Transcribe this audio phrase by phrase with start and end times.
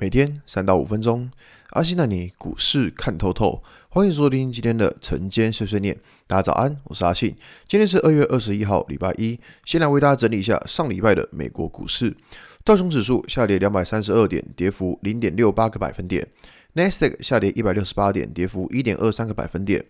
[0.00, 1.30] 每天三到五分钟，
[1.72, 3.62] 阿信带你股市看透透。
[3.90, 5.94] 欢迎收听今天的晨间碎碎念。
[6.26, 7.36] 大家早安，我是阿信。
[7.68, 9.38] 今天是二月二十一号，礼拜一。
[9.66, 12.16] 先来为大家整理一下上礼拜的美国股市。
[12.64, 16.26] 道琼指数下跌两百三十二点，跌幅零点六八个百分点。
[16.72, 19.84] 纳斯达克下跌一百六十八点，跌幅一点二三个百分点。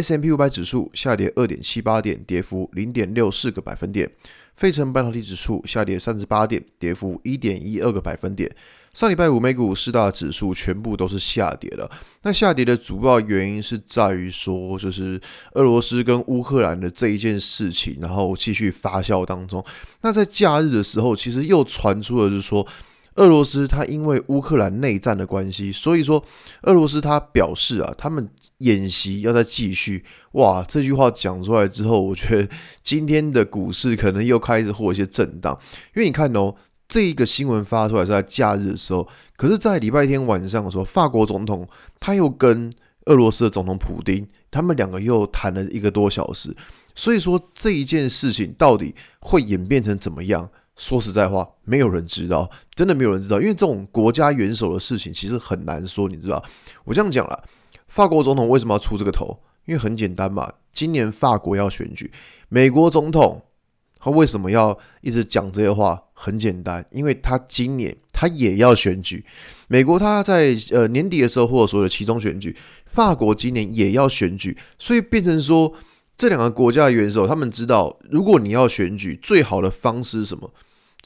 [0.00, 4.10] S M P 五百指数下跌二点七八点，跌幅零点六四个百分点。
[4.54, 8.50] 费城半导体指数下跌三十八点，跌幅一点一二个百分点。
[8.94, 11.90] 上礼拜五美股四大指数全部都是下跌的。
[12.22, 15.20] 那下跌的主要原因是在于说，就是
[15.52, 19.62] 俄罗斯跟乌克兰的这一件事情，然后继续发酵当中。
[20.00, 22.66] 那在假日的时候，其实又传出了就是说，
[23.16, 26.24] 俄罗斯他因为乌克兰内战的关系，所以说
[26.62, 30.04] 俄罗斯他表示啊，他们演习要再继续。
[30.32, 32.48] 哇，这句话讲出来之后，我觉得
[32.82, 35.58] 今天的股市可能又开始会有一些震荡，
[35.94, 36.54] 因为你看哦。
[36.88, 42.72] 这一个新闻发出来是在假日的时候，可是，在礼拜天晚上的时候，法国总统他又跟
[43.06, 46.54] 俄罗斯的总统普丁，他们两个又谈了一个多小时。
[46.94, 50.48] 所以说，这一件事情到底会演变成怎么样？
[50.76, 56.42] 说实在话，没有人知道，真的没有人知道，因为这种国家元首的事情其实很难说，你知道？
[56.84, 57.44] 我这样讲了，
[57.88, 59.40] 法国总统为什么要出这个头？
[59.64, 62.12] 因为很简单嘛，今年法国要选举，
[62.48, 63.42] 美国总统。
[63.98, 66.00] 他为什么要一直讲这些话？
[66.12, 69.24] 很简单，因为他今年他也要选举。
[69.66, 75.72] 美国他在呃年底的时候，或者说的期中选举，法国今年也要选举，所以变成说
[76.16, 80.52] 这两个国家的元首，他们知道，如果你要选举，最好的方式是什么？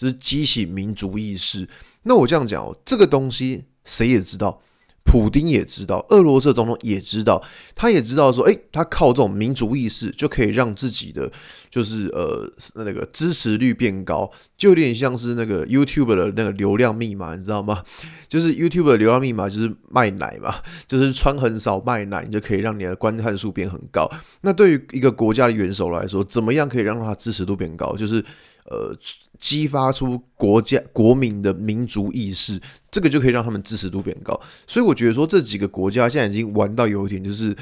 [0.01, 1.69] 就是激起民族意识。
[2.05, 4.63] 那我这样讲哦，这个东西谁也知道。
[5.03, 7.43] 普丁也知道，俄罗斯总统也知道，
[7.75, 11.29] 他也知道说，诶，他靠这种民族意识就可以让自己的
[11.69, 17.83] 就是呃那个支持率变高，就有点像是那个 YouTube 的那个流量密码，你知道吗？
[18.29, 20.55] 就是 YouTube 的流量密码就是卖奶嘛，
[20.87, 24.09] 就是穿很少卖奶，你就可以让你的观看数变很高。
[24.43, 27.97] 那对于一个国家的元首来说，怎么样可以让他支持度变高？
[27.97, 28.25] 就是。
[28.67, 28.95] 呃，
[29.39, 32.61] 激发出国家国民的民族意识，
[32.91, 34.39] 这个就可以让他们支持度变高。
[34.67, 37.57] 所以我觉得说，这几个国家现在已经玩到有一点就是，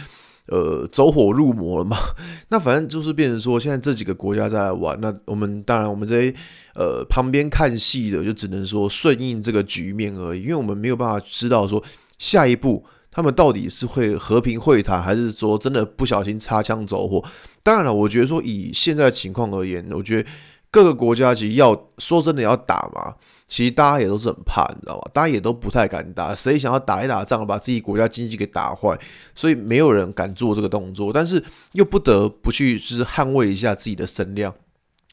[0.48, 1.96] 呃，走火入魔了嘛。
[2.50, 6.34] 那反正就是变成说，现在这几个国家在玩，那我们当然我们这些
[6.74, 11.82] 呃旁边看戏的，就只能说顺应这个局面而已，因为我们没有办法知道说
[12.18, 17.24] 下一步他们到底是会和平会谈，还是说真的不小心擦枪走火。
[17.62, 20.28] 当然了，我觉得说以现在的情况而言，我觉得。
[20.70, 23.14] 各个国家其实要说真的要打嘛，
[23.46, 25.10] 其实大家也都是很怕，你知道吧？
[25.14, 28.98] 大家也都不太敢打，谁想要打一打仗，把自己国家经济给打坏，
[29.34, 31.42] 所以没有人敢做这个动作，但是
[31.72, 34.54] 又不得不去就是捍卫一下自己的声量。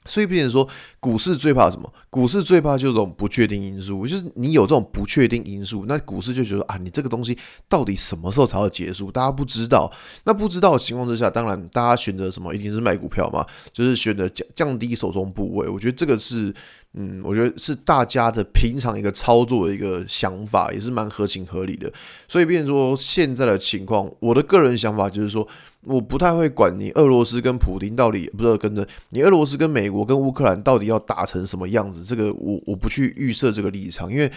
[0.05, 0.67] 所以，变成说，
[0.99, 1.91] 股市最怕什么？
[2.09, 9.11] 股市最怕就是这种不确定因素，就是你有这种不确定因素，那股市就觉得啊，你这个东西到底什么时候才会结束？
[9.11, 9.91] 大家不知道。
[10.23, 15.67] 那不知道的情况之下，当然大家选择什么，一定是卖股票嘛，就是选择降降低手中部位。
[15.67, 16.53] 我觉得这个是，
[16.95, 21.91] 嗯，我觉得是大家的平常一个操作的一个想法，也是蛮合情合理的。
[22.27, 25.47] 所以，变成说现在的情况，我的个人想法就是说。
[25.87, 34.31] 我不太会管你俄罗斯跟普丁到底不是跟着你俄罗斯跟美国跟乌克兰到底要打成什么样子，这个我我不去预设这个立场，因为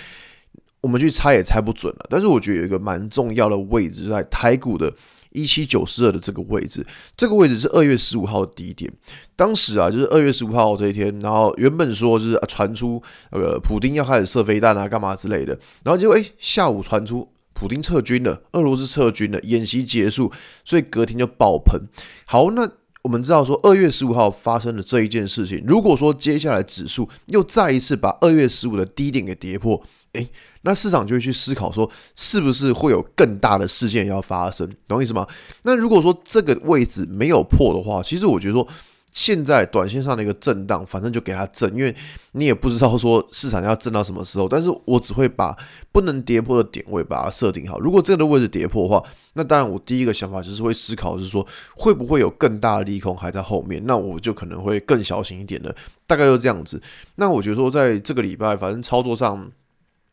[0.82, 2.06] 我们去猜也猜不准了。
[2.10, 4.92] 但是我觉得有一个蛮重要的位置在台股的
[5.38, 8.92] 一七九四二的这个位置，这个位置是二月十五号的低点。
[9.36, 17.28] 当时啊，就是二月十五号这一天，然后原本说是传出呃普丁要开始射飞弹啊干嘛之类的，然后结果诶下午传出。
[17.54, 20.30] 普丁撤军了，俄罗斯撤军了，演习结束，
[20.64, 21.88] 所以隔天就爆棚。
[22.24, 22.70] 好，那
[23.02, 29.82] 我们知道说二月十五号发生的这一件事情，如果说接下来指数又再一次把二月十五的低点给跌破，
[30.12, 30.28] 诶，
[30.62, 34.68] 那市场就会去思考说，是不是会有更大的事件要发生？
[34.86, 35.26] 懂我意思吗？
[35.62, 38.68] 那如果说这个位置没有破的话，其实我觉得说。
[39.10, 41.92] 现在短线上的一个震荡，反正就给它震，因为
[42.32, 44.46] 你也不知道说市场要震到什么时候。
[44.46, 45.56] 但是我只会把
[45.90, 47.80] 不能跌破的点位把它设定好。
[47.80, 51.44] 如果这个位置跌破的话，那当然我第一个想法就是会思考，是说
[51.74, 55.74] 会不会有更大的利空还在后面，那我就可能会更小心一点的，
[56.06, 56.80] 大概就这样子。
[57.16, 59.50] 那我觉得说在这个礼拜，反正操作上。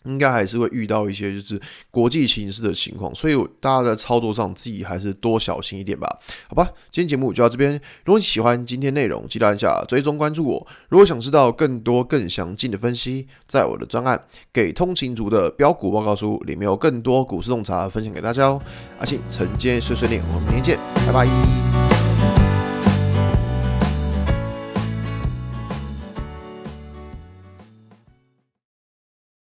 [0.05, 1.59] 应该还是会遇到一些就是
[1.91, 6.07] 国际形势的情况，所以大家在操作上自己还是多小心一点吧。
[6.47, 7.73] 好吧，今天节目就到这边。
[8.03, 10.67] 如果你喜欢今天内容，记得按下追踪关注我。
[10.89, 14.17] 如果想知道更多更详尽的分析，在我的专案
[14.53, 18.61] 《给通勤族的标股报告书》里面有更多股市洞察分享给大家哦。
[18.99, 21.74] 阿信晨间碎碎念，我们明天见，拜拜。